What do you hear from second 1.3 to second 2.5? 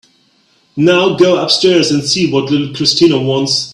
upstairs and see what